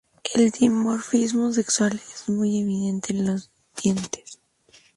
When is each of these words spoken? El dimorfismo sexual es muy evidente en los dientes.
El 0.33 0.49
dimorfismo 0.49 1.53
sexual 1.53 1.91
es 1.93 2.27
muy 2.27 2.59
evidente 2.59 3.13
en 3.13 3.27
los 3.27 3.51
dientes. 3.83 4.39